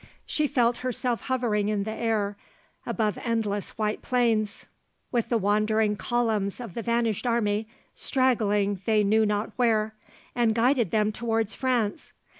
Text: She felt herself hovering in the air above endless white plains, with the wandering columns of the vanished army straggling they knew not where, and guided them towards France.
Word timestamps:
She 0.25 0.47
felt 0.47 0.77
herself 0.77 1.21
hovering 1.25 1.69
in 1.69 1.83
the 1.83 1.91
air 1.91 2.35
above 2.87 3.19
endless 3.23 3.77
white 3.77 4.01
plains, 4.01 4.65
with 5.11 5.29
the 5.29 5.37
wandering 5.37 5.95
columns 5.95 6.59
of 6.59 6.73
the 6.73 6.81
vanished 6.81 7.27
army 7.27 7.67
straggling 7.93 8.81
they 8.87 9.03
knew 9.03 9.27
not 9.27 9.51
where, 9.57 9.93
and 10.33 10.55
guided 10.55 10.89
them 10.89 11.11
towards 11.11 11.53
France. 11.53 12.13